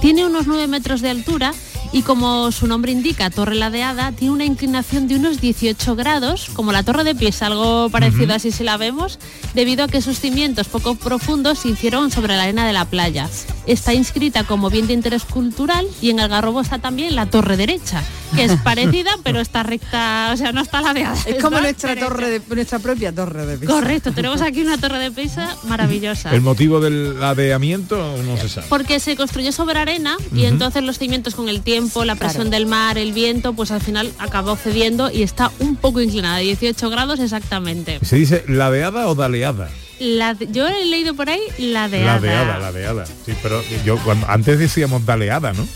[0.00, 1.54] Tiene unos 9 metros de altura
[1.92, 6.72] y como su nombre indica, torre ladeada, tiene una inclinación de unos 18 grados, como
[6.72, 8.34] la torre de Pisa, algo parecido Ujú.
[8.34, 9.18] así si la vemos,
[9.54, 13.28] debido a que sus cimientos poco profundos se hicieron sobre la arena de la playa.
[13.66, 18.02] Está inscrita como bien de interés cultural y en Algarrobo está también la torre derecha,
[18.34, 21.16] que es parecida pero está recta, o sea, no está ladeada.
[21.26, 22.08] Es como nuestra derecha.
[22.08, 23.72] torre de, nuestra propia torre de Pisa.
[23.72, 26.34] Correcto, tenemos aquí una torre de Pisa maravillosa.
[26.34, 28.66] ¿El motivo del ladeamiento no se sabe?
[28.68, 32.66] Porque se construyó sobre arena y entonces los cimientos con el tiempo, la presión del
[32.66, 37.20] mar, el viento, pues al final acabó cediendo y está un poco inclinada, 18 grados
[37.20, 37.98] exactamente.
[38.02, 39.68] ¿Se dice ladeada o daleada?
[39.98, 42.14] La de- yo he leído por ahí ladeada.
[42.16, 43.06] Ladeada, ladeada.
[43.06, 45.66] Sí, pero yo cuando antes decíamos daleada, ¿no?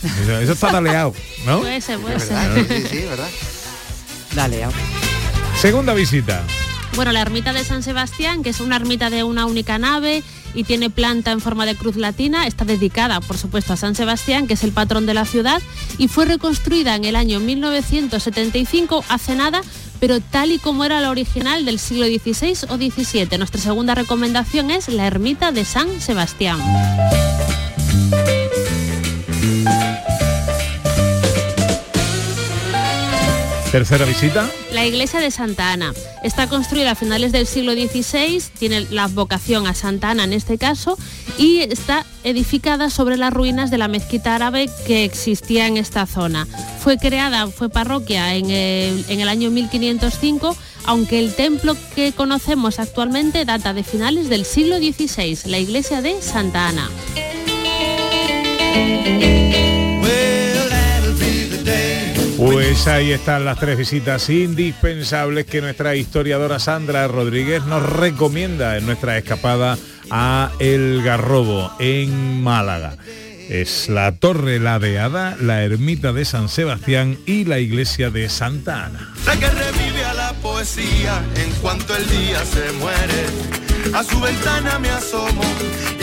[0.40, 1.61] Eso está daleado, ¿no?
[1.61, 2.66] Puede ser, puede ser.
[2.68, 3.28] Sí, sí, ¿verdad?
[4.34, 4.66] Dale,
[5.61, 6.42] Segunda visita.
[6.97, 10.22] Bueno, la ermita de San Sebastián, que es una ermita de una única nave
[10.55, 14.47] y tiene planta en forma de cruz latina, está dedicada, por supuesto, a San Sebastián,
[14.47, 15.61] que es el patrón de la ciudad,
[15.99, 19.61] y fue reconstruida en el año 1975, hace nada,
[20.01, 23.36] pero tal y como era la original del siglo XVI o XVII.
[23.36, 26.59] Nuestra segunda recomendación es la ermita de San Sebastián.
[33.76, 34.50] Tercera visita.
[34.72, 35.92] La iglesia de Santa Ana
[36.24, 40.56] está construida a finales del siglo XVI, tiene la vocación a Santa Ana en este
[40.56, 40.96] caso,
[41.36, 46.46] y está edificada sobre las ruinas de la mezquita árabe que existía en esta zona.
[46.80, 50.56] Fue creada, fue parroquia en el, en el año 1505,
[50.86, 56.22] aunque el templo que conocemos actualmente data de finales del siglo XVI, la iglesia de
[56.22, 56.88] Santa Ana.
[62.37, 68.84] Pues ahí están las tres visitas indispensables que nuestra historiadora Sandra Rodríguez nos recomienda en
[68.84, 69.78] nuestra escapada
[70.11, 72.97] a El Garrobo, en Málaga.
[73.49, 79.14] Es la Torre Ladeada, la Ermita de San Sebastián y la Iglesia de Santa Ana.
[79.24, 83.65] Sé que revive a la poesía en cuanto el día se muere.
[83.97, 85.40] A su ventana me asomo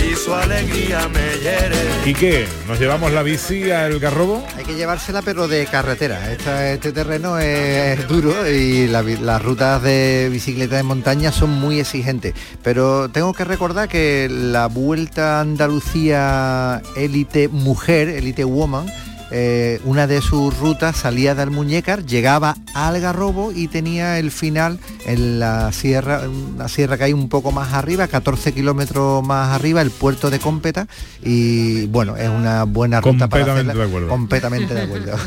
[0.04, 1.78] y su alegría me hiere.
[2.06, 2.48] ¿Y qué?
[2.68, 4.44] ¿Nos llevamos la bici a El Garrobo?
[4.58, 6.32] Hay que llevársela pero de carretera.
[6.32, 11.80] Esta- este terreno es duro y la las rutas de bicicleta de montaña son muy
[11.80, 12.34] exigentes.
[12.64, 18.88] Pero tengo que recordar que la Vuelta a Andalucía Élite Mujer, Élite Woman,
[19.36, 24.80] eh, una de sus rutas salía de Almuñécar, llegaba a Algarrobo y tenía el final
[25.06, 29.82] en la sierra, una sierra que hay un poco más arriba, 14 kilómetros más arriba,
[29.82, 30.88] el puerto de Cómpeta
[31.24, 33.84] y bueno, es una buena ruta para Completamente hacerla.
[33.84, 34.08] de acuerdo.
[34.08, 35.18] Completamente de acuerdo.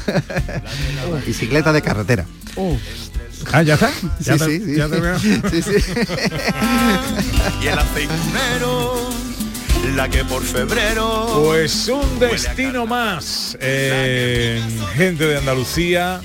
[1.27, 2.25] Bicicleta de carretera.
[3.53, 3.91] Ah, ¿ya está?
[3.91, 4.77] Sí, ¿Ya te- sí, sí.
[4.77, 5.19] ya te veo?
[5.19, 5.71] Sí, sí.
[7.63, 9.06] Y el aceitunero,
[9.95, 11.43] la que por febrero.
[11.45, 16.21] Pues un destino más en gente de Andalucía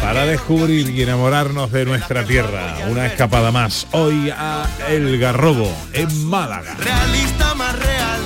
[0.00, 2.78] para descubrir y enamorarnos de nuestra tierra.
[2.88, 6.74] Una escapada más hoy a El Garrobo, en Málaga.
[6.78, 8.20] Realista más real,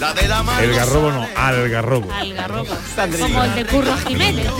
[0.00, 0.60] la de la mano.
[0.60, 2.12] El Garrobo no, al Garrobo.
[2.12, 2.76] Algarrobo,
[3.20, 4.50] como el de Curro Jiménez.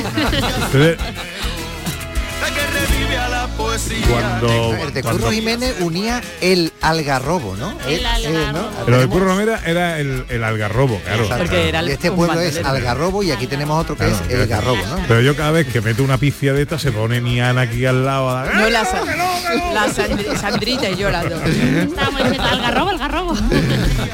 [4.11, 7.77] Cuando, El de cuando- Curro Jiménez unía el algarrobo, ¿no?
[7.87, 8.53] El Eh, algarrobo.
[8.53, 8.85] ¿no?
[8.85, 11.23] Pero de Curro Romera era el, el Algarrobo, claro.
[11.25, 11.47] Exacto.
[11.49, 11.87] claro.
[11.89, 14.99] y este pueblo es Algarrobo y aquí tenemos otro que es el Garrobo, ¿no?
[15.09, 17.85] Pero yo cada vez que meto una pifia de esta se pone mi Ana aquí
[17.87, 18.31] al lado.
[18.31, 21.45] a la- No la, Sa- la Sandri- Sandrita y yo las dos.
[21.45, 21.95] Diciendo
[22.43, 23.35] Algarrobo, Algarrobo.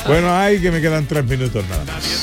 [0.07, 2.22] Bueno, ay, que me quedan tres minutos nada más.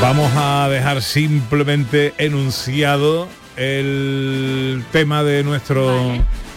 [0.00, 6.12] Vamos a dejar simplemente enunciado el tema de nuestro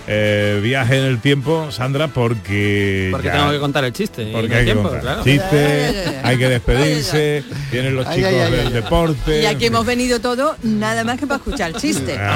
[0.07, 3.07] eh, viaje en el tiempo, Sandra, porque...
[3.11, 4.29] Porque ya- tengo que contar el chiste.
[4.33, 5.23] Porque hay que tiempo, claro.
[5.23, 8.73] chiste, hay que despedirse, vienen los chicos ay, ay, del ay.
[8.73, 9.41] deporte.
[9.41, 11.73] Y aquí hemos venido todos nada más que para escuchar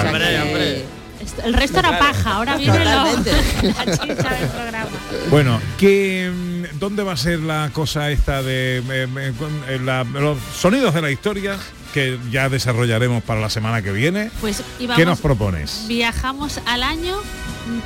[0.08, 0.84] hombre, que- hombre.
[1.44, 4.16] El resto era paja, ahora viene lo- la chicha del
[4.50, 4.90] programa.
[5.30, 8.84] Bueno, ¿qué, mm, ¿dónde va a ser la cosa esta de eh,
[9.18, 11.58] eh, con, eh, la- los sonidos de la historia
[11.94, 14.32] que ya desarrollaremos para la semana que viene?
[14.42, 15.86] Pues ¿Qué íbamos, nos propones?
[15.88, 17.16] viajamos al año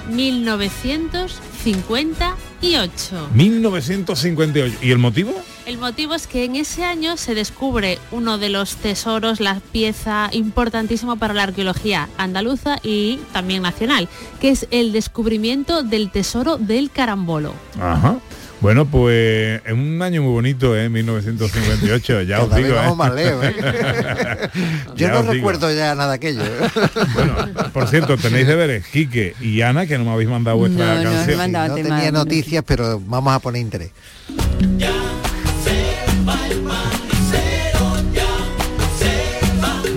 [0.09, 2.46] 1951.
[2.61, 3.29] 1958.
[3.33, 4.77] 1958.
[4.81, 5.33] ¿Y el motivo?
[5.65, 10.29] El motivo es que en ese año se descubre uno de los tesoros, la pieza
[10.31, 14.07] importantísima para la arqueología andaluza y también nacional,
[14.39, 17.53] que es el descubrimiento del tesoro del carambolo.
[17.79, 18.17] Ajá.
[18.59, 20.89] Bueno, pues es un año muy bonito, ¿eh?
[20.89, 22.73] 1958, ya os digo.
[22.73, 22.95] vamos ¿eh?
[22.97, 23.53] más lejos, ¿eh?
[24.87, 25.33] Yo Ya no digo.
[25.33, 26.41] recuerdo ya nada aquello.
[27.13, 27.35] Bueno,
[27.71, 31.11] por cierto, tenéis deberes, Quique y Ana, que no me habéis mandado vuestra No, no,
[31.11, 31.29] canción.
[31.29, 31.95] he mandado no tema.
[31.97, 33.91] tenía noticias, pero vamos a poner interés.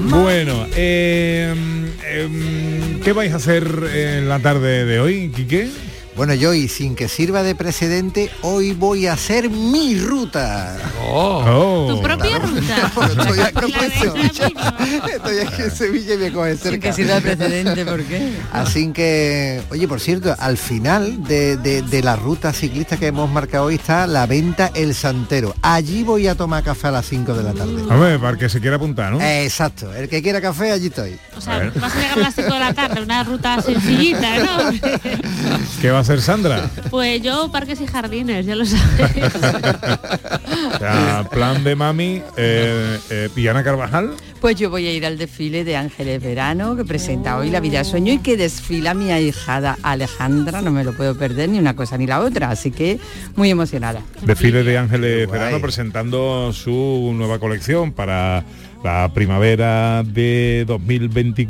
[0.09, 1.55] Bueno, eh,
[2.11, 5.71] em, ¿qué vais a hacer en la tarde de hoy, Quique?
[6.21, 10.77] Bueno, yo y sin que sirva de precedente, hoy voy a hacer mi ruta.
[11.11, 11.87] Oh.
[11.89, 12.93] Tu propia ruta.
[13.11, 13.75] Estoy aquí,
[15.15, 16.71] estoy en Sevilla y me coge cerca.
[16.73, 18.35] Sin que sirva de precedente, ¿por qué?
[18.53, 23.31] Así que, oye, por cierto, al final de, de- de la ruta ciclista que hemos
[23.31, 25.55] marcado hoy está la venta El Santero.
[25.63, 27.81] Allí voy a tomar café a las 5 de la tarde.
[27.89, 29.23] Hombre, para el que se quiera apuntar, ¿no?
[29.23, 31.17] Eh, Exacto, el que quiera café, allí estoy.
[31.35, 34.71] O sea, vas a llegar a las 5 de la tarde, una ruta sencillita, ¿no?
[35.81, 36.71] ¿Qué va a hacer Sandra?
[36.91, 39.33] Pues yo parques y jardines, ya lo sabes.
[40.75, 44.13] O sea, plan de mami, eh, eh, Piana Carvajal.
[44.41, 47.79] Pues yo voy a ir al desfile de Ángeles Verano, que presenta hoy La Vida
[47.79, 51.77] de Sueño y que desfila mi ahijada Alejandra, no me lo puedo perder ni una
[51.77, 52.99] cosa ni la otra, así que
[53.37, 54.03] muy emocionada.
[54.23, 55.39] Desfile de Ángeles Guay.
[55.39, 58.45] Verano presentando su nueva colección para
[58.83, 61.35] la primavera de 2024.